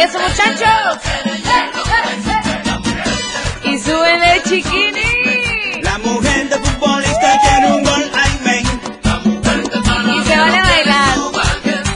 Eso, 0.00 0.18
muchachos. 0.18 0.98
Y 3.64 3.78
súbele, 3.78 4.42
chiquini. 4.48 5.82
La 5.82 5.98
mujer 5.98 6.48
de 6.48 6.56
futbolista 6.56 7.38
quiere 7.42 7.66
un 7.72 7.84
gol, 7.84 8.10
ay. 8.14 8.30
Y 10.16 10.24
se 10.24 10.36
vale 10.38 10.60
bailar. 10.62 11.18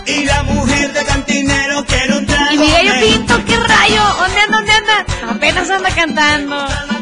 Y 0.06 0.24
la 0.26 0.42
mujer 0.42 0.92
de 0.92 1.04
cantinero 1.04 1.84
quiere 1.86 2.18
un 2.18 2.26
trago. 2.26 2.52
Y 2.52 2.58
mi 2.58 2.70
gallo 2.70 2.92
men. 2.92 3.00
pinto, 3.00 3.44
qué 3.46 3.56
rayo. 3.56 4.02
¿Dónde 4.18 4.40
anda, 4.40 4.56
dónde 4.58 4.72
anda? 4.72 5.32
Apenas 5.32 5.70
anda 5.70 5.90
cantando. 5.94 6.93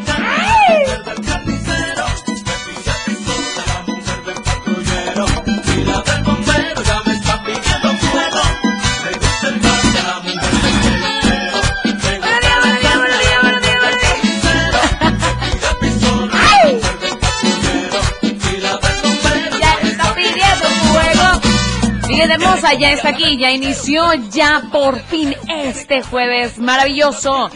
Ya 22.70 22.92
está 22.92 23.08
aquí, 23.08 23.36
ya 23.36 23.50
inició 23.50 24.14
ya 24.30 24.62
por 24.70 24.98
fin 25.00 25.34
este 25.48 26.00
jueves 26.02 26.58
maravilloso. 26.58 27.50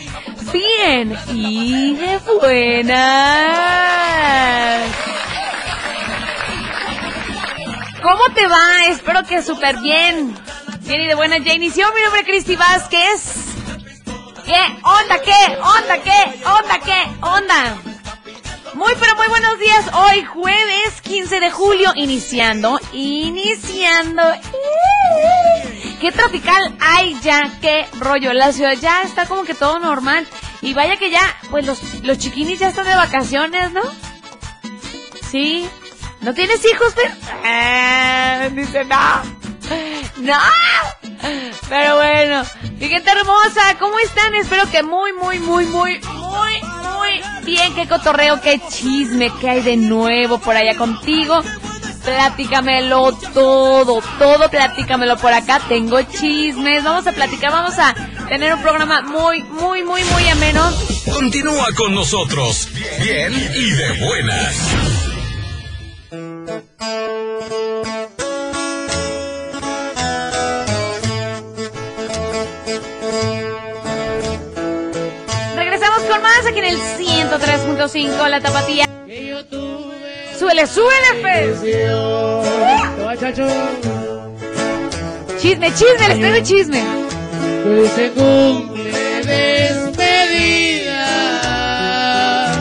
Bien 0.52 1.16
y 1.32 1.94
de 1.94 2.18
buenas. 2.40 2.96
¿Cómo 8.02 8.22
te 8.34 8.48
va? 8.48 8.86
Espero 8.88 9.22
que 9.22 9.42
súper 9.42 9.78
bien. 9.78 10.36
Bien 10.80 11.00
y 11.00 11.06
de 11.06 11.14
buenas. 11.14 11.42
Ya 11.44 11.54
inició 11.54 11.86
mi 11.94 12.02
nombre 12.02 12.22
es 12.22 12.26
Cristi 12.26 12.56
Vázquez. 12.56 13.54
¿Qué 14.44 14.60
onda? 14.82 15.22
¿Qué 15.22 15.56
onda? 15.60 16.02
¿Qué 16.02 16.42
onda? 16.44 16.80
¿Qué 16.84 17.02
onda? 17.22 17.85
Muy 18.76 18.92
pero 19.00 19.16
muy 19.16 19.26
buenos 19.28 19.58
días. 19.58 19.86
Hoy 19.94 20.22
jueves 20.22 21.00
15 21.00 21.40
de 21.40 21.50
julio 21.50 21.92
iniciando, 21.96 22.78
iniciando. 22.92 24.22
Qué 25.98 26.12
tropical 26.12 26.76
hay 26.78 27.18
ya, 27.20 27.56
qué 27.62 27.86
rollo. 27.98 28.34
La 28.34 28.52
ciudad 28.52 28.74
ya 28.74 29.00
está 29.00 29.24
como 29.24 29.44
que 29.44 29.54
todo 29.54 29.78
normal. 29.78 30.26
Y 30.60 30.74
vaya 30.74 30.98
que 30.98 31.10
ya, 31.10 31.22
pues 31.50 31.64
los, 31.64 32.04
los 32.04 32.18
chiquinis 32.18 32.58
ya 32.58 32.68
están 32.68 32.84
de 32.84 32.94
vacaciones, 32.94 33.72
¿no? 33.72 33.80
Sí. 35.30 35.66
¿No 36.20 36.34
tienes 36.34 36.62
hijos, 36.66 36.92
pero? 36.94 37.14
Ah, 37.46 38.50
dice 38.52 38.84
no. 38.84 39.22
No. 40.18 40.38
Pero 41.68 41.96
bueno, 41.96 42.44
gente 42.78 43.10
hermosa, 43.10 43.76
¿cómo 43.78 43.98
están? 43.98 44.34
Espero 44.34 44.70
que 44.70 44.82
muy, 44.82 45.12
muy, 45.12 45.38
muy, 45.40 45.66
muy, 45.66 46.00
muy, 46.00 46.62
muy 46.62 47.44
bien. 47.44 47.74
Qué 47.74 47.86
cotorreo, 47.88 48.40
qué 48.40 48.60
chisme, 48.68 49.32
qué 49.40 49.50
hay 49.50 49.62
de 49.62 49.76
nuevo 49.76 50.38
por 50.38 50.56
allá 50.56 50.76
contigo. 50.76 51.42
Platícamelo 52.04 53.12
todo, 53.34 54.00
todo 54.18 54.48
platícamelo 54.48 55.16
por 55.16 55.32
acá. 55.32 55.60
Tengo 55.68 56.00
chismes, 56.02 56.84
vamos 56.84 57.06
a 57.06 57.12
platicar, 57.12 57.50
vamos 57.50 57.78
a 57.78 57.94
tener 58.28 58.54
un 58.54 58.62
programa 58.62 59.02
muy, 59.02 59.42
muy, 59.42 59.82
muy, 59.82 60.04
muy 60.04 60.28
ameno. 60.28 60.72
Continúa 61.12 61.66
con 61.76 61.94
nosotros. 61.94 62.68
Bien 63.02 63.32
y 63.32 63.70
de 63.70 64.06
buenas. 64.06 64.56
El 76.68 76.78
103.5, 76.78 78.28
la 78.28 78.40
tapatía. 78.40 78.84
Súbele, 80.38 80.66
súbele, 80.66 81.22
Fez. 81.22 81.60
Chisme, 85.40 85.72
chisme, 85.74 86.08
les 86.08 86.18
traigo 86.18 86.44
chisme. 86.44 86.82
se 87.94 88.10
cumple 88.10 88.92
despedida. 89.24 91.06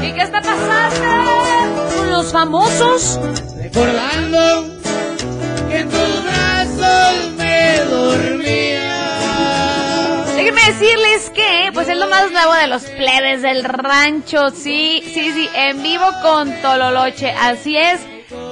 ¿Y 0.03 0.13
qué 0.13 0.21
está 0.21 0.41
pasando 0.41 1.31
con 1.97 2.11
los 2.11 2.31
famosos? 2.31 3.19
Recordando 3.57 4.67
que 5.69 5.79
en 5.79 5.89
tus 5.89 6.23
brazos 6.23 7.33
me 7.37 7.79
dormía. 7.89 8.85
Déjenme 10.35 10.61
decirles 10.67 11.24
pues 11.85 11.97
es 11.97 12.03
lo 12.03 12.09
más 12.09 12.31
nuevo 12.31 12.53
de 12.53 12.65
los 12.65 12.83
plebes 12.83 13.43
del 13.43 13.63
rancho. 13.63 14.49
Sí, 14.49 15.03
sí, 15.05 15.31
sí, 15.33 15.47
en 15.53 15.83
vivo 15.83 16.05
con 16.23 16.51
Tololoche. 16.61 17.29
Así 17.29 17.77
es. 17.77 18.01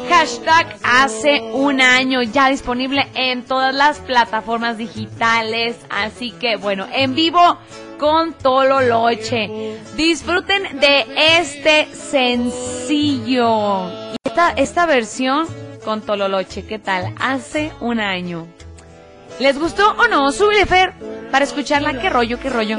Hashtag 0.08 0.78
hace 0.84 1.42
un 1.42 1.82
año 1.82 2.22
ya 2.22 2.50
disponible 2.50 3.08
en 3.16 3.44
todas 3.44 3.74
las 3.74 3.98
plataformas 4.00 4.78
digitales. 4.78 5.78
Así 5.90 6.32
que 6.32 6.58
bueno, 6.58 6.86
en 6.94 7.16
vivo 7.16 7.58
con 7.98 8.34
Tololoche. 8.34 9.80
Disfruten 9.96 10.80
de 10.80 11.08
este 11.40 11.88
sencillo. 11.96 13.88
Y 14.14 14.18
esta, 14.26 14.52
esta 14.52 14.86
versión 14.86 15.48
con 15.84 16.02
Tololoche, 16.02 16.68
¿qué 16.68 16.78
tal? 16.78 17.16
Hace 17.20 17.72
un 17.80 18.00
año. 18.00 18.46
¿Les 19.40 19.58
gustó 19.58 19.92
o 19.94 20.08
no? 20.08 20.32
Súbele, 20.32 20.68
Fer, 20.68 20.94
para 21.34 21.46
escucharla. 21.46 22.00
¿Qué 22.00 22.12
rollo, 22.12 22.40
qué 22.40 22.48
rollo? 22.48 22.78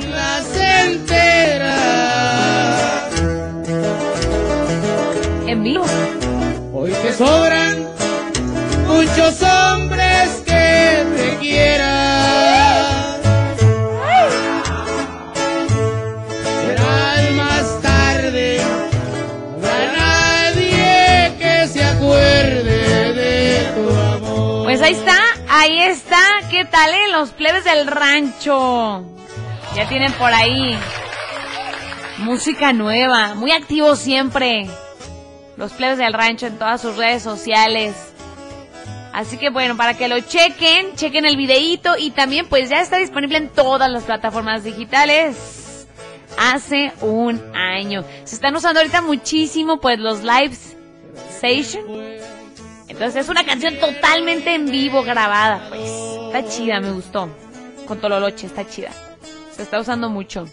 En 5.48 5.62
vivo. 5.64 5.84
Hoy 6.72 6.92
te 6.92 7.12
sobran 7.12 7.84
muchos 8.86 9.42
hombres 9.42 10.40
que 10.46 11.04
te 11.16 11.36
quieran. 11.40 12.04
Más 17.36 17.82
tarde. 17.82 18.60
Habrá 19.56 19.92
nadie 19.96 21.32
que 21.40 21.66
se 21.66 21.82
acuerde 21.82 23.14
de 23.14 23.66
tu 23.74 23.90
amor. 23.90 24.64
Pues 24.66 24.80
ahí 24.80 24.92
está, 24.92 25.18
ahí 25.48 25.80
está. 25.80 26.33
¿Qué 26.54 26.64
tal, 26.66 26.94
eh? 26.94 27.10
Los 27.10 27.30
plebes 27.30 27.64
del 27.64 27.84
rancho. 27.88 29.02
Ya 29.74 29.88
tienen 29.88 30.12
por 30.12 30.32
ahí 30.32 30.78
música 32.18 32.72
nueva, 32.72 33.34
muy 33.34 33.50
activo 33.50 33.96
siempre. 33.96 34.68
Los 35.56 35.72
plebes 35.72 35.98
del 35.98 36.12
rancho 36.12 36.46
en 36.46 36.56
todas 36.56 36.80
sus 36.80 36.96
redes 36.96 37.24
sociales. 37.24 37.96
Así 39.12 39.36
que 39.36 39.50
bueno, 39.50 39.76
para 39.76 39.94
que 39.94 40.06
lo 40.06 40.20
chequen, 40.20 40.94
chequen 40.94 41.26
el 41.26 41.36
videíto 41.36 41.96
y 41.98 42.12
también 42.12 42.46
pues 42.48 42.70
ya 42.70 42.82
está 42.82 42.98
disponible 42.98 43.38
en 43.38 43.48
todas 43.48 43.90
las 43.90 44.04
plataformas 44.04 44.62
digitales. 44.62 45.88
Hace 46.38 46.92
un 47.00 47.42
año. 47.56 48.04
Se 48.22 48.36
están 48.36 48.54
usando 48.54 48.78
ahorita 48.78 49.02
muchísimo 49.02 49.80
pues 49.80 49.98
los 49.98 50.22
lives 50.22 50.76
station 51.30 51.84
Entonces 52.86 53.24
es 53.24 53.28
una 53.28 53.42
canción 53.42 53.76
totalmente 53.80 54.54
en 54.54 54.66
vivo 54.66 55.02
grabada, 55.02 55.66
pues. 55.68 56.13
Está 56.34 56.50
chida, 56.50 56.80
me 56.80 56.90
gustó. 56.90 57.28
Con 57.86 58.00
Tololoche, 58.00 58.48
está 58.48 58.66
chida. 58.66 58.90
Se 59.54 59.62
está 59.62 59.78
usando 59.78 60.10
mucho. 60.10 60.48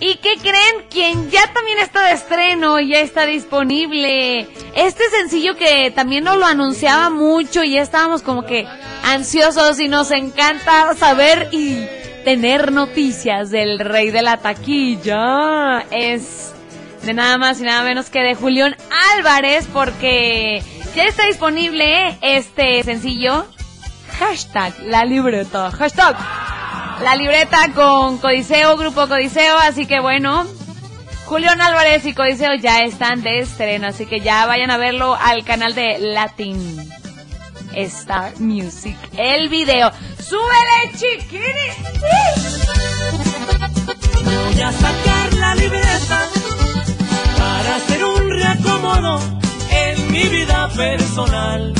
¿Y 0.00 0.16
qué 0.16 0.38
creen? 0.40 0.86
Quien 0.88 1.30
ya 1.30 1.42
también 1.52 1.78
está 1.78 2.06
de 2.06 2.12
estreno, 2.12 2.80
ya 2.80 3.00
está 3.00 3.26
disponible. 3.26 4.48
Este 4.74 5.10
sencillo 5.10 5.56
que 5.56 5.92
también 5.94 6.24
nos 6.24 6.38
lo 6.38 6.46
anunciaba 6.46 7.10
mucho 7.10 7.62
y 7.62 7.72
ya 7.72 7.82
estábamos 7.82 8.22
como 8.22 8.46
que 8.46 8.66
ansiosos 9.04 9.78
y 9.78 9.88
nos 9.88 10.10
encanta 10.10 10.94
saber 10.94 11.50
y 11.52 11.86
tener 12.24 12.72
noticias 12.72 13.50
del 13.50 13.78
rey 13.78 14.10
de 14.10 14.22
la 14.22 14.38
taquilla. 14.38 15.84
Es 15.90 16.54
de 17.02 17.12
nada 17.12 17.36
más 17.36 17.60
y 17.60 17.64
nada 17.64 17.82
menos 17.82 18.08
que 18.08 18.20
de 18.20 18.34
Julián 18.34 18.74
Álvarez 19.18 19.68
porque 19.70 20.62
ya 20.96 21.04
está 21.04 21.26
disponible 21.26 22.16
este 22.22 22.82
sencillo. 22.84 23.44
Hashtag 24.18 24.74
la 24.84 25.04
libreta. 25.04 25.70
Hashtag 25.70 26.16
la 27.02 27.16
libreta 27.16 27.72
con 27.74 28.18
Codiceo, 28.18 28.76
Grupo 28.76 29.08
Codiceo. 29.08 29.56
Así 29.58 29.86
que 29.86 30.00
bueno, 30.00 30.46
Julián 31.26 31.60
Álvarez 31.60 32.04
y 32.06 32.14
Codiceo 32.14 32.54
ya 32.54 32.82
están 32.82 33.22
de 33.22 33.40
estreno. 33.40 33.88
Así 33.88 34.06
que 34.06 34.20
ya 34.20 34.46
vayan 34.46 34.70
a 34.70 34.76
verlo 34.76 35.14
al 35.14 35.44
canal 35.44 35.74
de 35.74 35.98
Latin 35.98 36.90
Star 37.74 38.38
Music. 38.38 38.96
El 39.16 39.48
video. 39.48 39.90
¡Súbele, 40.18 40.92
chiquini! 40.92 41.42
Voy 44.24 44.60
a 44.60 44.72
sacar 44.72 45.34
la 45.34 45.54
libreta 45.54 46.28
para 47.38 47.76
hacer 47.76 48.04
un 48.04 48.30
reacomodo 48.30 49.20
en 49.70 50.12
mi 50.12 50.28
vida 50.28 50.68
personal. 50.76 51.74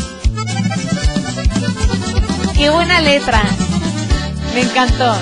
¡Qué 2.63 2.71
buena 2.71 3.01
letra! 3.01 3.43
Me 4.55 4.61
encantó. 4.61 5.17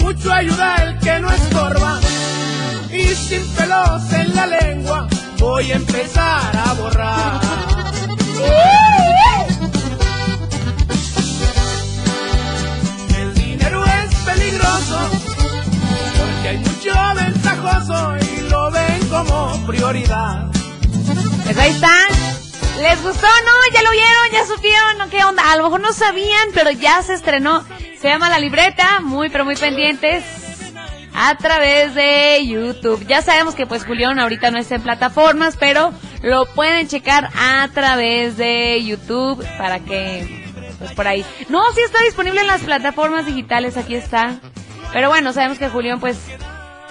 Mucho 0.00 0.32
ayuda 0.32 0.76
el 0.76 0.98
que 0.98 1.20
no 1.20 1.30
estorba 1.30 2.00
y 2.90 3.08
sin 3.08 3.46
pelos 3.48 4.10
en 4.14 4.34
la 4.34 4.46
lengua 4.46 5.06
voy 5.38 5.72
a 5.72 5.76
empezar 5.76 6.56
a 6.56 6.72
borrar. 6.72 7.40
El 13.18 13.34
dinero 13.34 13.84
es 13.84 14.14
peligroso 14.24 14.98
porque 16.16 16.48
hay 16.48 16.56
mucho 16.56 16.94
ventajoso 17.14 18.16
y 18.16 18.48
lo 18.48 18.70
ven 18.70 19.08
como 19.10 19.66
prioridad. 19.66 20.46
Pues 21.44 21.58
ahí 21.58 21.72
está. 21.72 22.35
¿Les 22.80 23.02
gustó? 23.02 23.26
No, 23.26 23.74
ya 23.74 23.82
lo 23.82 23.90
vieron, 23.90 24.30
ya 24.32 24.46
supieron, 24.46 24.98
¿no? 24.98 25.08
¿Qué 25.08 25.24
onda? 25.24 25.50
A 25.50 25.56
lo 25.56 25.64
mejor 25.64 25.80
no 25.80 25.92
sabían, 25.92 26.50
pero 26.52 26.70
ya 26.70 27.02
se 27.02 27.14
estrenó. 27.14 27.64
Se 28.00 28.08
llama 28.08 28.28
La 28.28 28.38
Libreta, 28.38 29.00
muy 29.00 29.30
pero 29.30 29.44
muy 29.44 29.56
pendientes. 29.56 30.24
A 31.14 31.36
través 31.38 31.94
de 31.94 32.46
YouTube. 32.46 33.06
Ya 33.06 33.22
sabemos 33.22 33.54
que 33.54 33.66
pues 33.66 33.86
Julián 33.86 34.18
ahorita 34.18 34.50
no 34.50 34.58
está 34.58 34.74
en 34.74 34.82
plataformas, 34.82 35.56
pero 35.58 35.92
lo 36.22 36.44
pueden 36.44 36.86
checar 36.88 37.30
a 37.34 37.66
través 37.72 38.36
de 38.36 38.84
YouTube 38.84 39.42
para 39.56 39.80
que 39.80 40.44
pues 40.78 40.92
por 40.92 41.08
ahí. 41.08 41.24
No, 41.48 41.62
sí 41.72 41.80
está 41.80 42.02
disponible 42.02 42.42
en 42.42 42.46
las 42.46 42.60
plataformas 42.60 43.24
digitales, 43.24 43.78
aquí 43.78 43.94
está. 43.94 44.38
Pero 44.92 45.08
bueno, 45.08 45.32
sabemos 45.32 45.58
que 45.58 45.70
Julián 45.70 46.00
pues 46.00 46.18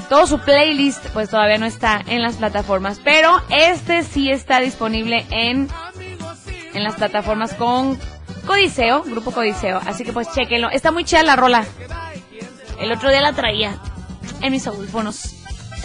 todo 0.10 0.28
su 0.28 0.40
playlist 0.40 1.06
pues 1.08 1.30
todavía 1.30 1.58
no 1.58 1.66
está 1.66 2.02
en 2.08 2.22
las 2.22 2.36
plataformas, 2.36 3.00
pero 3.04 3.42
este 3.50 4.04
sí 4.04 4.30
está 4.32 4.60
disponible 4.60 5.26
en 5.30 5.70
en 6.74 6.84
las 6.84 6.96
plataformas 6.96 7.54
con 7.54 7.98
Codiceo, 8.46 9.04
Grupo 9.04 9.32
Codiceo, 9.32 9.82
así 9.86 10.04
que 10.04 10.14
pues 10.14 10.28
chequenlo. 10.34 10.70
Está 10.70 10.92
muy 10.92 11.06
chida 11.06 11.24
la 11.24 11.36
rola. 11.36 11.66
El 12.80 12.92
otro 12.92 13.10
día 13.10 13.22
la 13.22 13.34
traía 13.34 13.80
en 14.42 14.52
mis 14.52 14.68
audífonos. 14.68 15.36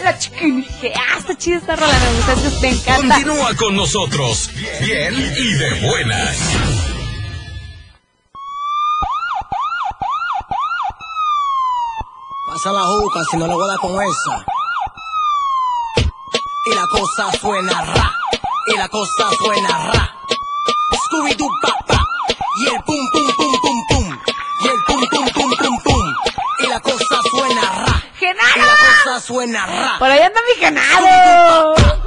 La 0.03 0.17
chiquini, 0.17 0.63
dije, 0.63 0.93
ah, 0.95 1.17
está 1.19 1.37
chida 1.37 1.57
esta 1.57 1.75
rola, 1.75 1.93
me 1.93 2.33
gusta, 2.33 2.59
me 2.61 2.69
encanta. 2.69 3.15
Continúa 3.15 3.55
con 3.55 3.75
nosotros, 3.75 4.49
bien 4.81 5.13
y 5.15 5.53
de 5.53 5.87
buenas. 5.87 7.00
Pasa 12.63 12.73
la 12.73 12.83
juca 12.83 13.23
si 13.23 13.37
no 13.37 13.47
le 13.47 13.55
voy 13.55 13.63
a 13.63 13.67
dar 13.69 13.79
con 13.79 13.91
esa. 14.03 14.45
Y 16.67 16.75
la 16.75 16.85
cosa 16.85 17.31
suena 17.39 17.81
ra. 17.81 18.15
Y 18.67 18.77
la 18.77 18.87
cosa 18.87 19.29
suena 19.35 19.91
ra. 19.91 20.15
Scooby 21.05 21.33
Doo 21.33 21.47
pa 21.63 21.73
pa. 21.87 22.05
Y 22.59 22.67
el 22.67 22.83
pum 22.83 23.09
pum 23.13 23.27
pum 23.35 23.51
pum 23.63 23.85
pum. 23.89 24.19
Y 24.59 24.67
el 24.67 24.83
pum 24.85 25.07
pum 25.09 25.25
pum 25.33 25.57
pum 25.57 25.79
pum. 25.83 26.13
Y 26.59 26.67
la 26.67 26.79
cosa 26.81 27.19
suena 27.31 27.61
ra. 27.61 28.03
Y 28.13 28.19
¡Genaro! 28.19 28.57
la 28.57 28.75
cosa 28.77 29.19
suena 29.21 29.65
ra. 29.65 29.95
Por 29.97 30.11
ahí 30.11 30.21
anda 30.21 30.39
mi 30.47 30.63
Genaro. 30.63 32.00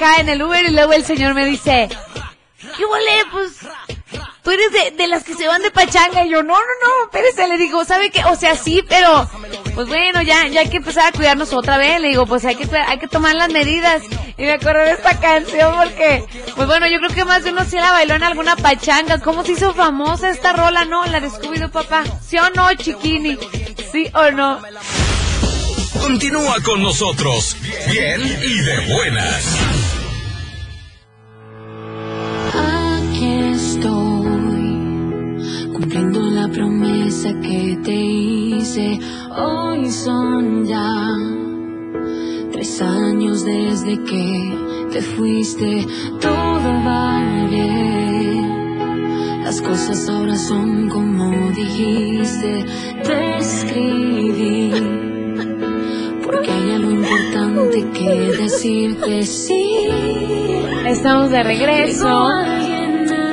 Acá 0.00 0.18
en 0.18 0.30
el 0.30 0.42
Uber 0.42 0.64
y 0.64 0.70
luego 0.70 0.94
el 0.94 1.04
señor 1.04 1.34
me 1.34 1.44
dice, 1.44 1.88
¿qué 2.76 2.84
huele? 2.86 3.10
Pues 3.30 3.50
tú 4.42 4.50
eres 4.50 4.72
de, 4.72 4.96
de 4.96 5.06
las 5.08 5.24
que 5.24 5.34
se 5.34 5.46
van 5.46 5.60
de 5.60 5.70
pachanga. 5.70 6.24
Y 6.24 6.30
yo, 6.30 6.42
no, 6.42 6.54
no, 6.54 6.58
no, 6.58 7.04
espérese, 7.04 7.46
le 7.46 7.58
digo, 7.58 7.84
¿sabe 7.84 8.10
qué? 8.10 8.24
O 8.24 8.34
sea, 8.34 8.56
sí, 8.56 8.82
pero 8.88 9.28
pues 9.74 9.88
bueno, 9.88 10.22
ya, 10.22 10.46
ya 10.46 10.60
hay 10.60 10.70
que 10.70 10.78
empezar 10.78 11.06
a 11.06 11.12
cuidarnos 11.12 11.52
otra 11.52 11.76
vez. 11.76 12.00
Le 12.00 12.08
digo, 12.08 12.24
pues 12.24 12.46
hay 12.46 12.56
que, 12.56 12.66
hay 12.74 12.98
que 12.98 13.08
tomar 13.08 13.36
las 13.36 13.50
medidas. 13.50 14.02
Y 14.38 14.42
me 14.42 14.52
acuerdo 14.52 14.80
de 14.80 14.92
esta 14.92 15.20
canción 15.20 15.74
porque, 15.76 16.24
pues 16.56 16.66
bueno, 16.66 16.88
yo 16.88 16.98
creo 16.98 17.10
que 17.10 17.26
más 17.26 17.44
de 17.44 17.50
uno 17.50 17.66
sí 17.66 17.76
la 17.76 17.92
bailó 17.92 18.14
en 18.14 18.22
alguna 18.22 18.56
pachanga. 18.56 19.20
¿Cómo 19.20 19.44
se 19.44 19.52
hizo 19.52 19.74
famosa 19.74 20.30
esta 20.30 20.54
rola? 20.54 20.86
No, 20.86 21.04
la 21.04 21.20
de 21.20 21.28
Scooby-Doo, 21.28 21.70
papá. 21.70 22.04
¿Sí 22.26 22.38
o 22.38 22.48
no, 22.50 22.72
chiquini? 22.74 23.36
¿Sí 23.92 24.10
o 24.14 24.30
no? 24.30 24.62
Continúa 26.00 26.56
con 26.62 26.82
nosotros, 26.82 27.54
bien 27.90 28.22
y 28.22 28.60
de 28.60 28.94
buenas. 28.94 29.89
Estoy, 33.70 35.38
cumpliendo 35.72 36.20
la 36.22 36.48
promesa 36.48 37.32
que 37.40 37.78
te 37.84 37.94
hice. 37.94 38.98
Hoy 39.36 39.90
son 39.90 40.66
ya 40.66 41.16
tres 42.52 42.82
años 42.82 43.44
desde 43.44 44.02
que 44.02 44.88
te 44.92 45.00
fuiste. 45.00 45.86
Todo 46.20 46.68
va 46.84 47.46
bien. 47.48 49.44
Las 49.44 49.62
cosas 49.62 50.08
ahora 50.08 50.36
son 50.36 50.88
como 50.88 51.50
dijiste. 51.52 52.64
Te 53.04 53.38
escribí. 53.38 54.72
Porque 56.24 56.50
hay 56.50 56.70
algo 56.72 56.90
importante 56.90 57.86
que 57.92 58.10
decirte. 58.42 59.22
Sí. 59.22 59.88
Estamos 60.86 61.30
de 61.30 61.42
regreso. 61.44 62.59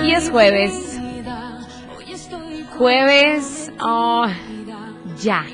Y 0.08 0.14
es 0.14 0.30
jueves. 0.30 0.98
Jueves, 2.78 3.74
oh, 3.82 4.26
ya. 5.22 5.46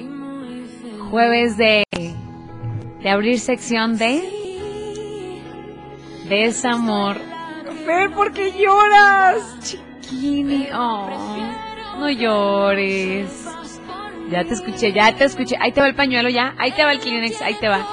Jueves 1.10 1.58
de, 1.58 1.84
de 3.02 3.10
abrir 3.10 3.40
sección 3.40 3.98
de 3.98 4.22
desamor. 6.30 7.18
Fer, 7.84 8.12
¿por 8.12 8.32
qué 8.32 8.52
lloras? 8.52 9.58
Chiquini, 9.60 10.68
oh, 10.72 11.10
no 11.98 12.12
llores. 12.12 13.48
Ya 14.30 14.44
te 14.44 14.54
escuché, 14.54 14.94
ya 14.94 15.16
te 15.16 15.24
escuché. 15.24 15.56
Ahí 15.60 15.72
te 15.72 15.82
va 15.82 15.88
el 15.88 15.96
pañuelo 15.96 16.30
ya. 16.30 16.54
Ahí 16.60 16.72
te 16.74 16.84
va 16.84 16.92
el 16.92 17.00
Kleenex, 17.00 17.42
ahí 17.42 17.56
te 17.56 17.70
va. 17.70 17.88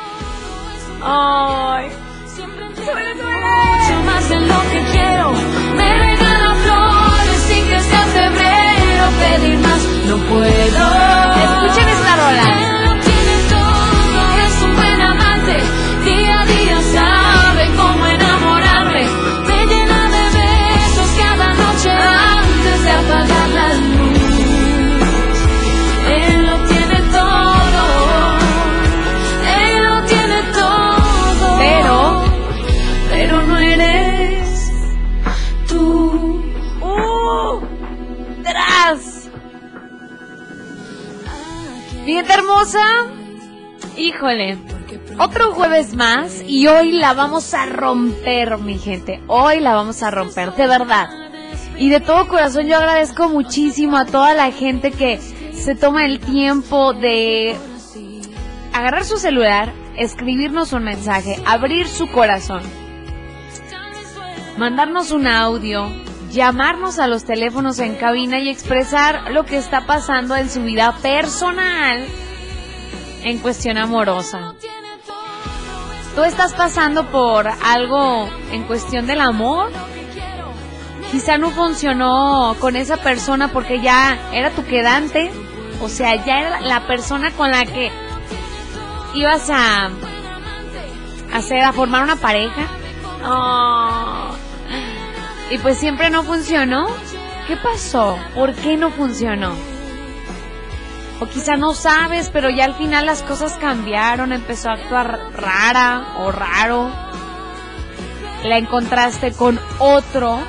Ay. 1.02 1.88
mucho 2.36 4.02
más 4.04 4.28
de 4.28 4.40
lo 4.40 4.60
que 4.70 4.82
quiero. 4.92 5.59
Pedir 9.30 9.58
más 9.58 9.82
no 10.06 10.16
puedo. 10.28 10.44
Escuchen 10.44 11.88
esta 11.88 12.16
rola. 12.16 12.79
Híjole, 43.96 44.58
otro 45.18 45.52
jueves 45.52 45.94
más 45.94 46.42
y 46.46 46.66
hoy 46.66 46.92
la 46.92 47.14
vamos 47.14 47.54
a 47.54 47.66
romper, 47.66 48.58
mi 48.58 48.78
gente. 48.78 49.22
Hoy 49.26 49.60
la 49.60 49.74
vamos 49.74 50.02
a 50.02 50.10
romper, 50.10 50.54
de 50.54 50.66
verdad. 50.66 51.08
Y 51.78 51.88
de 51.88 52.00
todo 52.00 52.28
corazón 52.28 52.66
yo 52.66 52.76
agradezco 52.76 53.28
muchísimo 53.28 53.96
a 53.96 54.04
toda 54.04 54.34
la 54.34 54.52
gente 54.52 54.90
que 54.90 55.18
se 55.18 55.74
toma 55.74 56.04
el 56.04 56.20
tiempo 56.20 56.92
de 56.92 57.56
agarrar 58.72 59.04
su 59.04 59.16
celular, 59.16 59.72
escribirnos 59.96 60.72
un 60.72 60.84
mensaje, 60.84 61.36
abrir 61.46 61.88
su 61.88 62.10
corazón, 62.10 62.62
mandarnos 64.58 65.10
un 65.10 65.26
audio, 65.26 65.90
llamarnos 66.30 66.98
a 66.98 67.06
los 67.06 67.24
teléfonos 67.24 67.78
en 67.80 67.96
cabina 67.96 68.38
y 68.38 68.48
expresar 68.48 69.32
lo 69.32 69.44
que 69.44 69.56
está 69.56 69.86
pasando 69.86 70.36
en 70.36 70.48
su 70.48 70.62
vida 70.62 70.94
personal 71.02 72.06
en 73.22 73.38
cuestión 73.38 73.76
amorosa. 73.76 74.54
¿Tú 76.14 76.22
estás 76.22 76.54
pasando 76.54 77.06
por 77.10 77.46
algo 77.48 78.28
en 78.52 78.64
cuestión 78.64 79.06
del 79.06 79.20
amor? 79.20 79.70
Quizá 81.10 81.38
no 81.38 81.50
funcionó 81.50 82.56
con 82.60 82.76
esa 82.76 82.96
persona 82.96 83.48
porque 83.48 83.80
ya 83.80 84.18
era 84.32 84.50
tu 84.50 84.64
quedante, 84.64 85.30
o 85.80 85.88
sea, 85.88 86.14
ya 86.24 86.40
era 86.40 86.60
la 86.60 86.86
persona 86.86 87.30
con 87.32 87.50
la 87.50 87.64
que 87.64 87.90
ibas 89.14 89.50
a 89.50 89.90
hacer, 91.32 91.64
a 91.64 91.72
formar 91.72 92.04
una 92.04 92.16
pareja. 92.16 92.68
Oh. 93.24 94.39
Y 95.50 95.58
pues 95.58 95.78
siempre 95.78 96.10
no 96.10 96.22
funcionó. 96.22 96.86
¿Qué 97.48 97.56
pasó? 97.56 98.16
¿Por 98.34 98.54
qué 98.54 98.76
no 98.76 98.90
funcionó? 98.90 99.54
O 101.18 101.26
quizá 101.26 101.56
no 101.56 101.74
sabes, 101.74 102.30
pero 102.30 102.48
ya 102.48 102.64
al 102.64 102.74
final 102.74 103.06
las 103.06 103.22
cosas 103.22 103.54
cambiaron, 103.58 104.32
empezó 104.32 104.70
a 104.70 104.74
actuar 104.74 105.32
rara 105.34 106.14
o 106.18 106.30
raro. 106.30 106.90
La 108.44 108.58
encontraste 108.58 109.32
con 109.32 109.60
otro. 109.80 110.40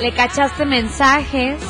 Le 0.00 0.12
cachaste 0.12 0.66
mensajes. 0.66 1.62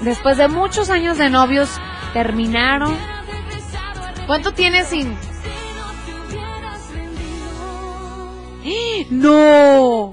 Después 0.00 0.38
de 0.38 0.48
muchos 0.48 0.88
años 0.88 1.18
de 1.18 1.30
novios, 1.30 1.68
terminaron. 2.14 2.96
¿Cuánto 4.26 4.52
tienes 4.52 4.88
sin...? 4.88 5.16
¡Eh! 8.64 9.06
¡No! 9.10 10.12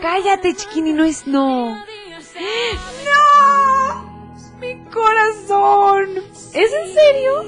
Cállate, 0.00 0.54
chiquini, 0.54 0.92
no 0.92 1.04
es 1.04 1.26
no. 1.26 1.74
¡No! 3.04 4.28
Mi 4.60 4.84
corazón. 4.90 6.10
¿Es 6.54 6.72
en 6.72 6.94
serio? 6.94 7.44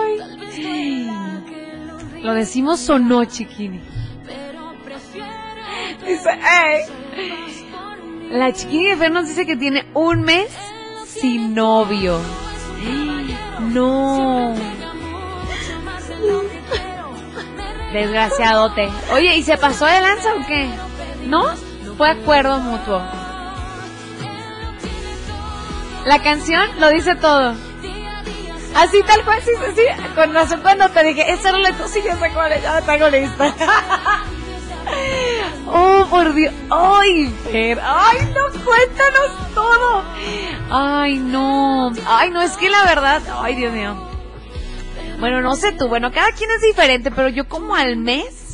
Ay. 0.00 1.10
Lo 2.22 2.34
decimos 2.34 2.88
o 2.90 2.98
no, 2.98 3.24
chiquini. 3.24 3.80
Dice, 6.06 6.30
"Ey". 6.30 6.84
La 8.30 8.52
chiquini 8.52 8.86
de 8.90 8.96
Fer 8.96 9.10
nos 9.10 9.26
dice 9.26 9.46
que 9.46 9.56
tiene 9.56 9.86
un 9.94 10.22
mes 10.22 10.50
sin 11.06 11.54
novio. 11.54 12.20
No. 13.60 14.54
Desgraciadote. 17.92 18.88
Oye, 19.14 19.36
¿y 19.36 19.42
se 19.42 19.56
pasó 19.56 19.86
de 19.86 20.00
lanza 20.00 20.34
o 20.34 20.46
qué? 20.46 20.68
¿No? 21.26 21.44
Fue 21.96 22.10
acuerdo 22.10 22.58
mutuo. 22.58 23.02
La 26.04 26.22
canción 26.22 26.68
lo 26.78 26.88
dice 26.88 27.14
todo. 27.16 27.54
Así 28.74 29.02
tal 29.02 29.24
cual, 29.24 29.42
sí, 29.42 29.50
sí. 29.74 29.82
Con 30.14 30.32
razón 30.32 30.60
cuando 30.62 30.88
te 30.90 31.02
dije, 31.04 31.32
esa 31.32 31.52
no 31.52 31.58
tú 31.74 31.88
sí, 31.88 32.00
ya 32.04 32.16
sé 32.16 32.30
cuál 32.32 32.52
es, 32.52 32.62
ya 32.62 32.80
tengo 32.82 33.08
lista. 33.08 33.54
oh, 35.66 36.06
por 36.08 36.32
Dios. 36.34 36.54
Ay, 36.70 37.34
Fer. 37.50 37.80
Ay, 37.82 38.18
no, 38.34 38.64
cuéntanos 38.64 39.54
todo. 39.54 40.02
Ay, 40.70 41.18
no. 41.18 41.92
Ay, 42.06 42.30
no, 42.30 42.40
es 42.40 42.56
que 42.56 42.70
la 42.70 42.84
verdad, 42.84 43.22
ay, 43.42 43.56
Dios 43.56 43.72
mío. 43.72 43.96
Bueno, 45.18 45.40
no 45.40 45.56
sé 45.56 45.72
tú, 45.72 45.88
bueno, 45.88 46.12
cada 46.12 46.30
quien 46.32 46.50
es 46.52 46.60
diferente, 46.60 47.10
pero 47.10 47.28
yo 47.28 47.48
como 47.48 47.74
al 47.74 47.96
mes, 47.96 48.47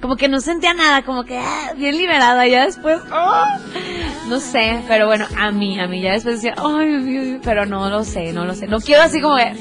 como 0.00 0.16
que 0.16 0.28
no 0.28 0.40
sentía 0.40 0.74
nada, 0.74 1.02
como 1.02 1.24
que 1.24 1.38
ah, 1.38 1.72
bien 1.76 1.96
liberada, 1.96 2.46
ya 2.46 2.64
después, 2.66 3.00
ah, 3.10 3.58
no 4.28 4.40
sé, 4.40 4.82
pero 4.86 5.06
bueno, 5.06 5.26
a 5.36 5.50
mí, 5.50 5.78
a 5.80 5.86
mí, 5.86 6.00
ya 6.00 6.12
después 6.12 6.36
decía, 6.36 6.54
ay, 6.56 6.88
Dios 6.88 7.02
mío, 7.02 7.22
Dios 7.22 7.32
mío", 7.32 7.40
pero 7.42 7.66
no 7.66 7.88
lo 7.90 8.04
sé, 8.04 8.32
no 8.32 8.44
lo 8.44 8.54
sé, 8.54 8.66
no 8.66 8.80
quiero 8.80 9.02
así 9.02 9.20
como 9.20 9.36
que, 9.36 9.52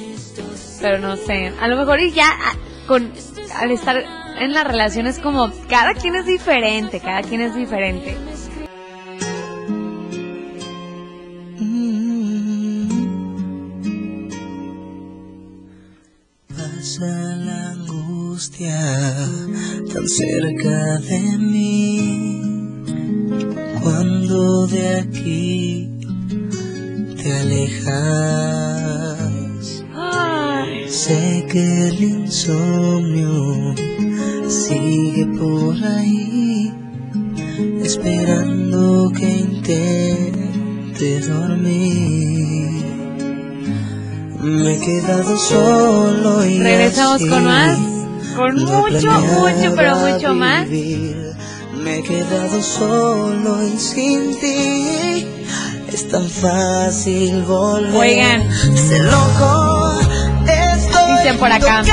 pero 0.81 0.99
no 0.99 1.15
sé, 1.15 1.51
a 1.59 1.67
lo 1.67 1.77
mejor 1.77 1.99
y 1.99 2.11
ya 2.11 2.27
ah, 2.29 2.53
con, 2.87 3.11
al 3.55 3.71
estar 3.71 4.03
en 4.39 4.53
la 4.53 4.63
relación 4.63 5.07
es 5.07 5.19
como, 5.19 5.51
cada 5.67 5.93
quien 5.93 6.15
es 6.15 6.25
diferente, 6.25 6.99
cada 6.99 7.23
quien 7.23 7.41
es 7.41 7.55
diferente. 7.55 8.15
Cerca 20.07 20.99
de 20.99 21.37
mí. 21.37 22.41
Cuando 23.81 24.67
de 24.67 24.99
aquí 24.99 25.91
te 27.21 27.33
alejas. 27.33 27.95
Ay, 29.95 30.89
Sé 30.89 31.45
que 31.51 31.87
el 31.89 32.03
insomnio 32.03 33.75
sigue 34.47 35.25
por 35.37 35.75
ahí, 35.83 36.73
esperando 37.83 39.11
que 39.11 39.29
intente 39.29 41.19
dormir. 41.21 42.85
Me 44.41 44.75
he 44.75 44.79
quedado 44.79 45.37
solo 45.37 46.45
y 46.45 46.59
Regresamos 46.59 47.15
así 47.15 47.29
con 47.29 47.43
más, 47.43 47.77
con 48.37 48.55
mucho, 48.55 49.11
mucho, 49.11 49.75
pero 49.75 49.95
mucho 49.95 50.33
más. 50.35 50.67
Me 50.67 51.97
he 51.97 52.03
quedado 52.03 52.61
solo 52.61 53.63
y 53.63 53.77
sin 53.79 54.39
ti 54.39 55.27
es 55.91 56.07
tan 56.07 56.29
fácil 56.29 57.41
volver. 57.43 57.95
Oigan. 57.95 58.77
Sé 58.77 58.99
loco, 58.99 59.99
Dicen 61.17 61.37
por 61.39 61.51
acá. 61.51 61.83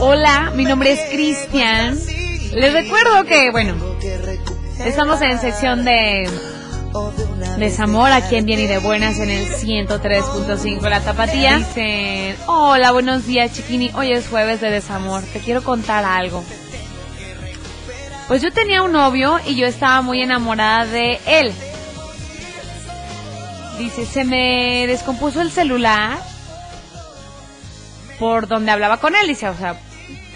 Hola, 0.00 0.52
mi 0.54 0.64
nombre 0.64 0.92
es 0.92 1.00
Cristian. 1.10 1.98
Les 2.54 2.72
recuerdo 2.72 3.24
que, 3.26 3.50
bueno, 3.50 3.74
estamos 4.78 5.20
en 5.20 5.38
sección 5.40 5.84
de 5.84 6.30
desamor 7.58 8.10
aquí 8.10 8.36
en 8.36 8.46
Bien 8.46 8.60
y 8.60 8.66
de 8.66 8.78
Buenas 8.78 9.18
en 9.18 9.30
el 9.30 9.46
103.5 9.46 10.88
La 10.88 11.00
Tapatía. 11.00 11.58
Dicen, 11.58 12.36
hola, 12.46 12.92
buenos 12.92 13.26
días 13.26 13.52
chiquini, 13.52 13.90
hoy 13.94 14.12
es 14.12 14.28
jueves 14.28 14.60
de 14.60 14.70
desamor, 14.70 15.22
te 15.32 15.40
quiero 15.40 15.62
contar 15.62 16.04
algo. 16.04 16.42
Pues 18.28 18.42
yo 18.42 18.52
tenía 18.52 18.82
un 18.82 18.92
novio 18.92 19.38
y 19.46 19.54
yo 19.54 19.66
estaba 19.66 20.02
muy 20.02 20.22
enamorada 20.22 20.86
de 20.86 21.20
él. 21.26 21.52
Dice, 23.78 24.06
se 24.06 24.24
me 24.24 24.86
descompuso 24.86 25.40
el 25.40 25.50
celular 25.50 26.18
por 28.18 28.48
donde 28.48 28.70
hablaba 28.70 28.98
con 28.98 29.14
él, 29.14 29.26
dice, 29.26 29.48
o 29.48 29.54
sea, 29.54 29.78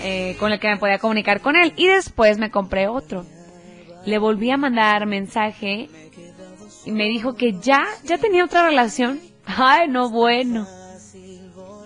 eh, 0.01 0.37
con 0.39 0.53
el 0.53 0.61
que 0.61 0.69
me 0.69 0.77
podía 0.77 0.99
comunicar 0.99 1.41
con 1.41 1.57
él. 1.57 1.73
Y 1.77 1.87
después 1.87 2.39
me 2.39 2.51
compré 2.51 2.89
otro. 2.89 3.25
Le 4.05 4.19
volví 4.19 4.51
a 4.51 4.57
mandar 4.57 5.07
mensaje 5.07 5.89
y 6.85 6.93
me 6.93 7.05
dijo 7.05 7.35
que 7.35 7.53
ya, 7.61 7.85
ya 8.05 8.19
tenía 8.19 8.45
otra 8.45 8.63
relación. 8.63 9.21
Ay, 9.45 9.89
no, 9.89 10.11
bueno. 10.11 10.67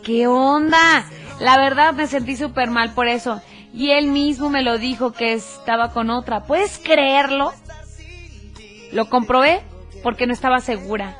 ¿Qué 0.04 0.26
onda? 0.26 1.06
La 1.40 1.56
verdad 1.56 1.92
me 1.92 2.06
sentí 2.06 2.36
súper 2.36 2.70
mal 2.70 2.92
por 2.94 3.08
eso. 3.08 3.40
Y 3.72 3.90
él 3.90 4.08
mismo 4.08 4.50
me 4.50 4.62
lo 4.62 4.78
dijo 4.78 5.12
que 5.12 5.32
estaba 5.32 5.92
con 5.92 6.10
otra. 6.10 6.44
¿Puedes 6.44 6.78
creerlo? 6.78 7.52
Lo 8.92 9.08
comprobé 9.08 9.62
porque 10.02 10.26
no 10.26 10.32
estaba 10.32 10.60
segura. 10.60 11.16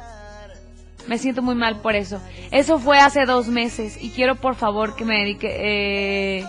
Me 1.06 1.18
siento 1.18 1.42
muy 1.42 1.54
mal 1.54 1.80
por 1.80 1.96
eso. 1.96 2.20
Eso 2.50 2.78
fue 2.78 2.98
hace 2.98 3.24
dos 3.24 3.48
meses 3.48 3.98
y 4.00 4.10
quiero 4.10 4.36
por 4.36 4.54
favor 4.54 4.94
que 4.94 5.04
me 5.04 5.18
dedique, 5.18 5.48
eh, 6.38 6.44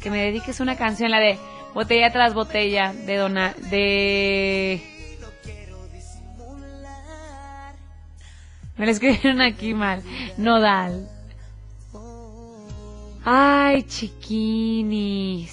que 0.00 0.10
me 0.10 0.24
dediques 0.24 0.60
una 0.60 0.76
canción, 0.76 1.10
la 1.10 1.20
de 1.20 1.38
botella 1.74 2.10
tras 2.10 2.34
botella 2.34 2.92
de 2.92 3.16
dona, 3.16 3.54
de. 3.70 4.82
Me 8.80 8.86
la 8.86 8.92
escribieron 8.92 9.42
aquí 9.42 9.74
mal. 9.74 10.02
Nodal. 10.38 11.06
Ay, 13.22 13.82
chiquinis. 13.82 15.50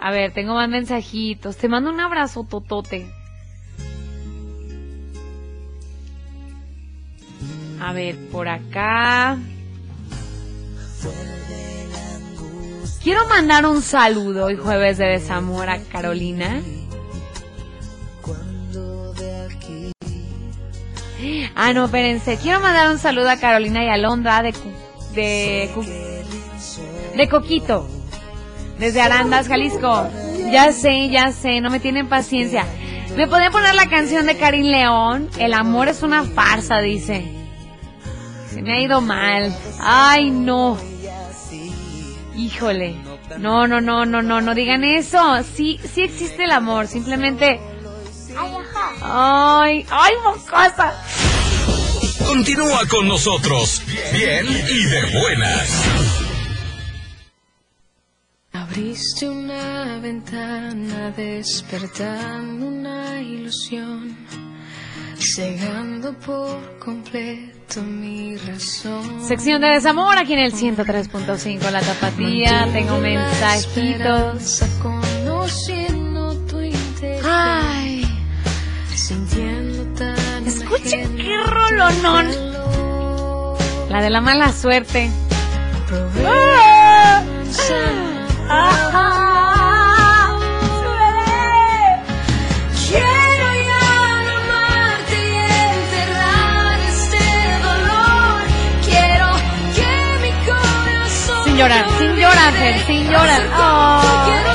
A 0.00 0.12
ver, 0.12 0.32
tengo 0.32 0.54
más 0.54 0.68
mensajitos. 0.68 1.56
Te 1.56 1.66
mando 1.68 1.90
un 1.90 1.98
abrazo, 1.98 2.46
totote. 2.48 3.10
A 7.80 7.92
ver, 7.92 8.16
por 8.28 8.46
acá. 8.46 9.36
Quiero 13.02 13.26
mandar 13.26 13.66
un 13.66 13.82
saludo 13.82 14.44
hoy 14.44 14.56
jueves 14.56 14.98
de 14.98 15.06
desamor 15.06 15.68
a 15.68 15.82
Carolina. 15.82 16.62
Ah, 21.54 21.72
no, 21.72 21.86
espérense. 21.86 22.36
Quiero 22.36 22.60
mandar 22.60 22.90
un 22.90 22.98
saludo 22.98 23.30
a 23.30 23.36
Carolina 23.36 23.84
y 23.84 23.88
a 23.88 23.96
Londra 23.96 24.42
de, 24.42 24.54
de, 25.14 25.70
de 27.16 27.28
Coquito. 27.28 27.88
Desde 28.78 29.00
Arandas, 29.00 29.48
Jalisco. 29.48 30.08
Ya 30.50 30.72
sé, 30.72 31.08
ya 31.08 31.32
sé, 31.32 31.60
no 31.60 31.70
me 31.70 31.80
tienen 31.80 32.08
paciencia. 32.08 32.66
¿Me 33.16 33.28
podían 33.28 33.52
poner 33.52 33.74
la 33.74 33.86
canción 33.88 34.26
de 34.26 34.36
Karim 34.36 34.66
León? 34.66 35.28
El 35.38 35.54
amor 35.54 35.88
es 35.88 36.02
una 36.02 36.24
farsa, 36.24 36.80
dice. 36.80 37.24
Se 38.50 38.62
me 38.62 38.72
ha 38.72 38.80
ido 38.80 39.00
mal. 39.00 39.54
Ay, 39.80 40.30
no. 40.30 40.78
Híjole. 42.34 42.96
No, 43.38 43.66
no, 43.66 43.80
no, 43.80 44.04
no, 44.04 44.22
no, 44.22 44.40
no 44.40 44.54
digan 44.54 44.84
eso. 44.84 45.42
Sí, 45.42 45.78
sí 45.84 46.02
existe 46.02 46.44
el 46.44 46.52
amor, 46.52 46.86
simplemente... 46.86 47.60
Ay, 49.02 49.86
ay, 49.90 50.12
mocosa. 50.24 50.94
Continúa 52.26 52.86
con 52.88 53.08
nosotros, 53.08 53.82
bien 54.12 54.46
y 54.48 54.84
de 54.84 55.20
buenas. 55.20 55.84
Abriste 58.52 59.28
una 59.28 59.98
ventana 59.98 61.10
despertando 61.16 62.66
una 62.66 63.20
ilusión, 63.20 64.16
cegando 65.18 66.12
por 66.14 66.78
completo 66.78 67.82
mi 67.82 68.36
razón. 68.36 69.26
Sección 69.26 69.60
de 69.60 69.68
desamor 69.68 70.16
aquí 70.16 70.34
en 70.34 70.40
el 70.40 70.52
103.5 70.52 71.70
La 71.70 71.80
Tapatía. 71.80 72.68
Tengo 72.72 72.98
mensajitos. 72.98 74.62
Rolonón. 81.76 82.26
La 83.88 84.00
de 84.02 84.10
la 84.10 84.20
mala 84.20 84.52
suerte. 84.52 85.10
Ah. 86.24 87.22
Ajá. 88.48 89.08
Quiero 92.88 93.48
ya 93.70 94.22
no 94.26 94.32
amarte 94.42 95.16
y 95.16 95.36
enterrar 95.76 96.78
este 96.88 97.24
dolor. 97.66 98.42
Quiero 98.84 99.28
que 99.76 99.90
mi 100.22 100.32
corazón. 100.46 101.44
Sin 101.44 101.56
llorar, 101.56 101.84
sin 101.98 102.12
llorar, 102.16 102.52
Fer, 102.54 102.74
sin 102.86 103.02
llorar. 103.10 103.42
Ay, 103.54 104.06
Quiero 104.26 104.50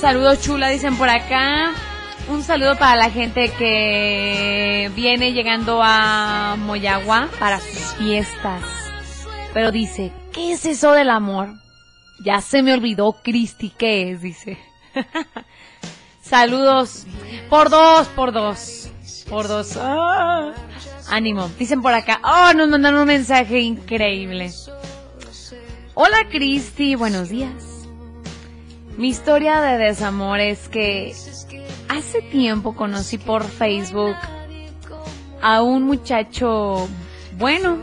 Saludos 0.00 0.40
chula, 0.42 0.68
dicen 0.68 0.96
por 0.96 1.08
acá. 1.08 1.72
Un 2.28 2.44
saludo 2.44 2.76
para 2.76 2.94
la 2.94 3.10
gente 3.10 3.50
que 3.58 4.92
viene 4.94 5.32
llegando 5.32 5.80
a 5.82 6.54
Moyagua 6.56 7.28
para 7.40 7.58
sus 7.58 7.94
fiestas. 7.94 8.62
Pero 9.52 9.72
dice, 9.72 10.12
¿qué 10.32 10.52
es 10.52 10.64
eso 10.66 10.92
del 10.92 11.10
amor? 11.10 11.48
Ya 12.24 12.40
se 12.40 12.62
me 12.62 12.72
olvidó, 12.74 13.16
Cristi, 13.24 13.70
¿qué 13.70 14.12
es? 14.12 14.22
Dice. 14.22 14.56
Saludos. 16.20 17.04
Por 17.50 17.68
dos, 17.68 18.06
por 18.08 18.32
dos. 18.32 18.90
Por 19.28 19.48
dos. 19.48 19.76
Ah. 19.80 20.52
Ánimo. 21.10 21.50
Dicen 21.58 21.82
por 21.82 21.92
acá. 21.92 22.20
Oh, 22.22 22.54
nos 22.54 22.68
mandaron 22.68 23.00
un 23.00 23.06
mensaje 23.06 23.58
increíble. 23.60 24.52
Hola, 25.94 26.28
Cristi. 26.30 26.94
Buenos 26.94 27.30
días. 27.30 27.67
Mi 28.98 29.10
historia 29.10 29.60
de 29.60 29.78
desamor 29.78 30.40
es 30.40 30.68
que 30.68 31.14
hace 31.88 32.20
tiempo 32.20 32.74
conocí 32.74 33.16
por 33.16 33.44
Facebook 33.44 34.16
a 35.40 35.62
un 35.62 35.84
muchacho 35.84 36.88
bueno. 37.36 37.78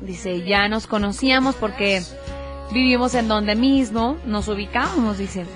Dice, 0.00 0.44
ya 0.44 0.66
nos 0.66 0.88
conocíamos 0.88 1.54
porque 1.54 2.02
vivimos 2.72 3.14
en 3.14 3.28
donde 3.28 3.54
mismo, 3.54 4.16
nos 4.26 4.48
ubicábamos, 4.48 5.18
dice. 5.18 5.46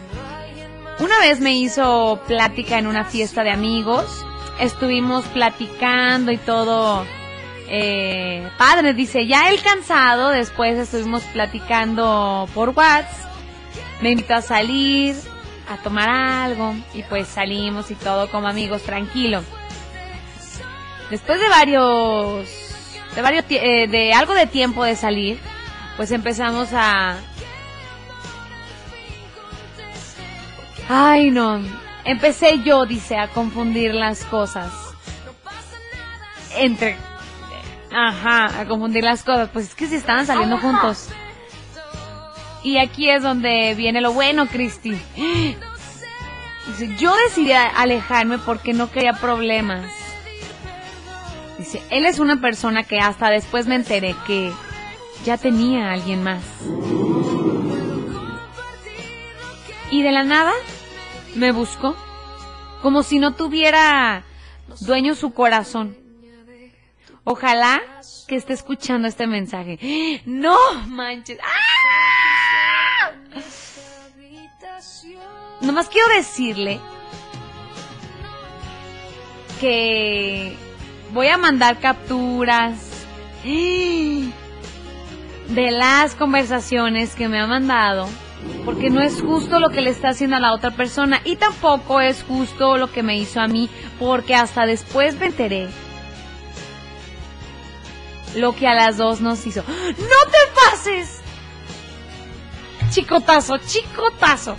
Una 1.00 1.18
vez 1.18 1.40
me 1.40 1.56
hizo 1.56 2.20
plática 2.28 2.78
en 2.78 2.86
una 2.86 3.04
fiesta 3.04 3.42
de 3.42 3.50
amigos, 3.50 4.24
estuvimos 4.60 5.24
platicando 5.24 6.30
y 6.30 6.36
todo. 6.36 7.04
Eh, 7.68 8.48
padre, 8.58 8.94
dice, 8.94 9.26
ya 9.26 9.50
él 9.50 9.60
cansado, 9.60 10.28
después 10.28 10.78
estuvimos 10.78 11.24
platicando 11.32 12.48
por 12.54 12.68
WhatsApp 12.68 13.31
me 14.02 14.10
invitó 14.10 14.34
a 14.34 14.42
salir, 14.42 15.14
a 15.70 15.76
tomar 15.76 16.08
algo, 16.08 16.74
y 16.92 17.02
pues 17.04 17.28
salimos 17.28 17.90
y 17.90 17.94
todo 17.94 18.28
como 18.30 18.48
amigos, 18.48 18.82
tranquilo. 18.82 19.42
Después 21.08 21.40
de 21.40 21.48
varios, 21.48 22.48
de 23.14 23.22
varios, 23.22 23.44
eh, 23.48 23.86
de 23.88 24.12
algo 24.12 24.34
de 24.34 24.46
tiempo 24.46 24.84
de 24.84 24.96
salir, 24.96 25.38
pues 25.96 26.10
empezamos 26.10 26.70
a... 26.72 27.16
Ay, 30.88 31.30
no. 31.30 31.60
Empecé 32.04 32.60
yo, 32.62 32.84
dice, 32.86 33.16
a 33.16 33.28
confundir 33.28 33.94
las 33.94 34.24
cosas. 34.24 34.72
Entre... 36.56 36.96
Ajá, 37.94 38.60
a 38.60 38.66
confundir 38.66 39.04
las 39.04 39.22
cosas. 39.22 39.50
Pues 39.52 39.66
es 39.68 39.74
que 39.74 39.86
si 39.86 39.96
estaban 39.96 40.26
saliendo 40.26 40.58
juntos. 40.58 41.10
Y 42.64 42.78
aquí 42.78 43.10
es 43.10 43.22
donde 43.22 43.74
viene 43.74 44.00
lo 44.00 44.12
bueno, 44.12 44.46
Cristi. 44.46 44.96
Dice, 46.66 46.96
yo 46.96 47.14
decidí 47.24 47.52
alejarme 47.52 48.38
porque 48.38 48.72
no 48.72 48.90
quería 48.90 49.14
problemas. 49.14 49.84
Dice, 51.58 51.82
él 51.90 52.06
es 52.06 52.18
una 52.20 52.40
persona 52.40 52.84
que 52.84 53.00
hasta 53.00 53.30
después 53.30 53.66
me 53.66 53.74
enteré 53.74 54.14
que 54.26 54.52
ya 55.24 55.38
tenía 55.38 55.88
a 55.88 55.92
alguien 55.92 56.22
más. 56.22 56.42
Y 59.90 60.02
de 60.02 60.12
la 60.12 60.24
nada 60.24 60.52
me 61.34 61.52
buscó, 61.52 61.96
como 62.80 63.02
si 63.02 63.18
no 63.18 63.34
tuviera 63.34 64.24
dueño 64.80 65.14
su 65.14 65.32
corazón. 65.32 65.96
Ojalá 67.24 67.82
que 68.26 68.36
esté 68.36 68.52
escuchando 68.52 69.08
este 69.08 69.26
mensaje. 69.26 70.22
No 70.26 70.56
manches. 70.86 71.38
¡Ah! 71.42 72.31
Nomás 75.62 75.88
quiero 75.88 76.08
decirle 76.14 76.80
que 79.60 80.56
voy 81.12 81.28
a 81.28 81.38
mandar 81.38 81.78
capturas 81.78 82.78
de 83.44 84.32
las 85.70 86.14
conversaciones 86.14 87.14
que 87.14 87.28
me 87.28 87.40
ha 87.40 87.46
mandado 87.46 88.08
porque 88.64 88.90
no 88.90 89.00
es 89.00 89.20
justo 89.20 89.60
lo 89.60 89.70
que 89.70 89.80
le 89.80 89.90
está 89.90 90.10
haciendo 90.10 90.36
a 90.36 90.40
la 90.40 90.52
otra 90.52 90.72
persona 90.72 91.20
y 91.24 91.36
tampoco 91.36 92.00
es 92.00 92.24
justo 92.24 92.76
lo 92.76 92.90
que 92.90 93.02
me 93.02 93.16
hizo 93.16 93.40
a 93.40 93.48
mí 93.48 93.68
porque 93.98 94.34
hasta 94.34 94.66
después 94.66 95.16
me 95.16 95.26
enteré 95.26 95.68
lo 98.34 98.54
que 98.54 98.66
a 98.66 98.74
las 98.74 98.96
dos 98.96 99.20
nos 99.20 99.46
hizo. 99.46 99.62
¡No 99.62 100.30
te 100.30 100.38
pases! 100.54 101.20
Chicotazo, 102.90 103.58
chicotazo. 103.58 104.56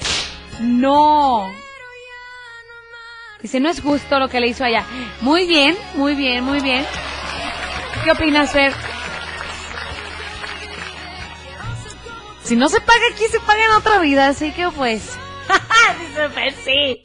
No. 0.61 1.51
Dice, 3.41 3.59
no 3.59 3.69
es 3.69 3.81
justo 3.81 4.19
lo 4.19 4.29
que 4.29 4.39
le 4.39 4.47
hizo 4.47 4.63
allá. 4.63 4.85
Muy 5.21 5.45
bien, 5.45 5.77
muy 5.95 6.15
bien, 6.15 6.43
muy 6.43 6.61
bien. 6.61 6.85
¿Qué 8.03 8.11
opinas, 8.11 8.51
Fer? 8.51 8.73
Si 12.43 12.55
no 12.55 12.69
se 12.69 12.79
paga 12.81 13.01
aquí, 13.13 13.25
se 13.25 13.39
paga 13.39 13.63
en 13.65 13.71
otra 13.71 13.99
vida, 13.99 14.27
así 14.27 14.51
que 14.51 14.69
pues. 14.69 15.17
Dice 15.99 16.29
Fer, 16.29 16.53
sí. 16.53 17.03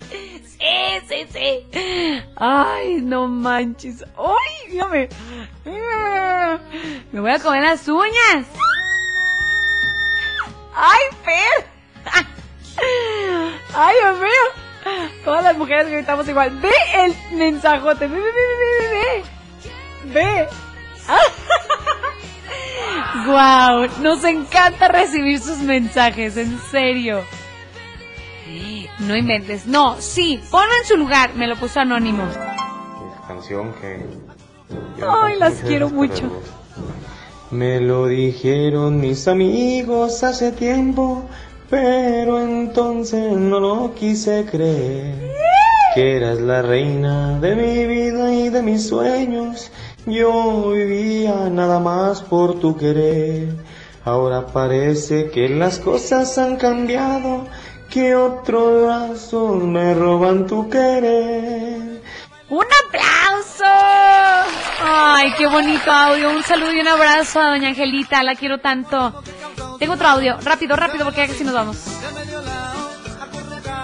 Sí, 0.58 1.00
sí, 1.08 1.26
sí. 1.32 2.22
Ay, 2.36 3.00
no 3.00 3.28
manches. 3.28 4.04
Ay, 4.16 4.70
dígame. 4.72 5.08
Me 7.12 7.20
voy 7.20 7.30
a 7.30 7.38
comer 7.38 7.62
las 7.62 7.86
uñas. 7.86 8.46
Ay, 10.74 11.02
Fer. 11.24 12.24
Ay, 13.74 13.96
Dios 14.02 14.18
mío. 14.18 15.08
Todas 15.24 15.44
las 15.44 15.56
mujeres 15.56 15.90
gritamos 15.90 16.28
igual. 16.28 16.50
Ve 16.60 16.70
el 17.04 17.14
mensajote. 17.36 18.06
Ve, 18.06 18.16
ve, 18.16 18.22
ve, 18.22 18.34
ve, 18.80 18.88
ve. 18.88 19.24
Ve. 20.04 20.14
Ve. 20.14 20.48
Wow, 23.26 23.88
nos 24.02 24.24
encanta 24.24 24.88
recibir 24.88 25.40
sus 25.40 25.58
mensajes, 25.58 26.36
en 26.36 26.58
serio. 26.70 27.22
No 29.00 29.16
inventes. 29.16 29.66
No, 29.66 29.96
sí, 30.00 30.40
ponlo 30.50 30.72
en 30.80 30.86
su 30.86 30.96
lugar. 30.96 31.34
Me 31.34 31.46
lo 31.46 31.56
puso 31.56 31.80
anónimo. 31.80 32.24
La 32.24 33.28
canción 33.28 33.72
que 33.74 34.04
Ay, 35.06 35.38
las 35.38 35.54
quiero 35.60 35.88
mucho. 35.90 36.30
Me 37.50 37.80
lo 37.80 38.06
dijeron 38.06 39.00
mis 39.00 39.26
amigos 39.26 40.22
hace 40.22 40.52
tiempo, 40.52 41.24
pero 41.70 42.40
entonces 42.40 43.32
no 43.32 43.60
lo 43.60 43.94
quise 43.94 44.46
creer. 44.50 45.32
Que 45.94 46.16
eras 46.16 46.40
la 46.40 46.62
reina 46.62 47.38
de 47.40 47.56
mi 47.56 47.86
vida 47.86 48.32
y 48.32 48.48
de 48.48 48.62
mis 48.62 48.88
sueños. 48.88 49.70
Yo 50.06 50.70
vivía 50.70 51.48
nada 51.50 51.80
más 51.80 52.22
por 52.22 52.60
tu 52.60 52.76
querer. 52.76 53.48
Ahora 54.04 54.46
parece 54.46 55.30
que 55.30 55.48
las 55.48 55.78
cosas 55.78 56.38
han 56.38 56.56
cambiado, 56.56 57.46
que 57.90 58.14
otros 58.14 58.84
brazos 58.84 59.62
me 59.62 59.94
roban 59.94 60.46
tu 60.46 60.68
querer. 60.68 62.00
¡Un 62.48 62.64
aplauso! 62.86 63.64
Ay, 64.80 65.32
qué 65.36 65.46
bonito 65.46 65.90
audio. 65.90 66.30
Un 66.30 66.42
saludo 66.42 66.72
y 66.72 66.80
un 66.80 66.88
abrazo 66.88 67.40
a 67.40 67.50
doña 67.50 67.68
Angelita. 67.68 68.22
La 68.22 68.34
quiero 68.34 68.58
tanto. 68.58 69.22
Tengo 69.78 69.94
otro 69.94 70.08
audio. 70.08 70.36
Rápido, 70.42 70.76
rápido, 70.76 71.04
porque 71.04 71.26
casi 71.26 71.44
nos 71.44 71.54
vamos. 71.54 71.76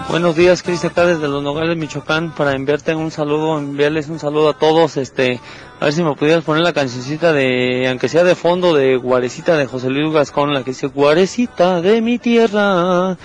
Buenos 0.09 0.35
días, 0.35 0.61
Cris, 0.61 0.85
acá 0.85 1.05
desde 1.05 1.27
Los 1.27 1.41
Nogales, 1.41 1.75
Michoacán, 1.77 2.33
para 2.35 2.53
enviarte 2.53 2.93
un 2.93 3.11
saludo, 3.11 3.57
enviarles 3.57 4.07
un 4.07 4.19
saludo 4.19 4.49
a 4.49 4.53
todos, 4.57 4.97
este, 4.97 5.39
a 5.79 5.85
ver 5.85 5.93
si 5.93 6.03
me 6.03 6.13
pudieras 6.15 6.43
poner 6.43 6.63
la 6.63 6.73
cancioncita 6.73 7.33
de, 7.33 7.87
aunque 7.89 8.07
sea 8.07 8.23
de 8.23 8.35
fondo, 8.35 8.73
de 8.73 8.97
Guarecita 8.97 9.57
de 9.57 9.65
José 9.65 9.89
Luis 9.89 10.13
Gascón, 10.13 10.53
la 10.53 10.63
que 10.63 10.71
dice, 10.71 10.87
Guarecita 10.87 11.81
de 11.81 12.01
mi 12.01 12.19
tierra, 12.19 13.17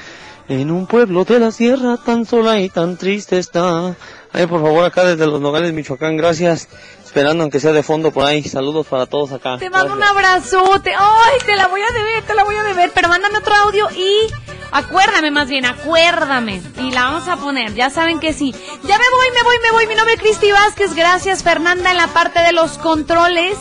en 0.48 0.70
un 0.70 0.86
pueblo 0.86 1.24
de 1.24 1.38
la 1.38 1.50
sierra 1.50 1.98
tan 1.98 2.24
sola 2.24 2.60
y 2.60 2.70
tan 2.70 2.96
triste 2.96 3.38
está. 3.38 3.94
Ay, 4.32 4.46
por 4.46 4.62
favor, 4.62 4.84
acá 4.84 5.04
desde 5.04 5.26
Los 5.26 5.40
Nogales, 5.40 5.72
Michoacán, 5.74 6.16
gracias, 6.16 6.68
esperando 7.10 7.42
aunque 7.42 7.58
sea 7.58 7.72
de 7.72 7.82
fondo 7.82 8.12
por 8.12 8.24
ahí, 8.24 8.44
saludos 8.44 8.86
para 8.86 9.04
todos 9.04 9.32
acá. 9.32 9.58
Te 9.58 9.68
mando 9.68 9.94
un 9.94 10.02
abrazote. 10.02 10.92
Ay, 10.96 11.38
te 11.44 11.56
la 11.56 11.66
voy 11.66 11.80
a 11.80 11.92
deber, 11.92 12.22
te 12.22 12.34
la 12.34 12.44
voy 12.44 12.54
a 12.54 12.62
deber. 12.62 12.92
Pero 12.94 13.08
mándame 13.08 13.38
otro 13.38 13.52
audio 13.52 13.88
y 13.90 14.28
acuérdame 14.70 15.32
más 15.32 15.48
bien, 15.48 15.66
acuérdame. 15.66 16.62
Y 16.78 16.92
la 16.92 17.06
vamos 17.06 17.26
a 17.26 17.36
poner, 17.36 17.74
ya 17.74 17.90
saben 17.90 18.20
que 18.20 18.32
sí. 18.32 18.54
Ya 18.84 18.96
me 18.96 19.04
voy, 19.10 19.26
me 19.34 19.42
voy, 19.42 19.56
me 19.60 19.70
voy. 19.72 19.86
Mi 19.88 19.96
nombre 19.96 20.14
es 20.14 20.20
Cristi 20.20 20.52
Vázquez. 20.52 20.94
Gracias, 20.94 21.42
Fernanda, 21.42 21.90
en 21.90 21.96
la 21.96 22.06
parte 22.06 22.42
de 22.42 22.52
los 22.52 22.78
controles. 22.78 23.58